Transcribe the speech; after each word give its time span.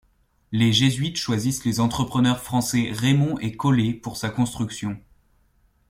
Les 0.51 0.73
jésuites 0.73 1.17
choisissent 1.17 1.63
les 1.63 1.79
entrepreneurs 1.79 2.41
français 2.41 2.89
Rémond 2.91 3.37
et 3.37 3.51
Collet 3.51 3.93
pour 3.93 4.17
sa 4.17 4.31
construction. 4.31 4.99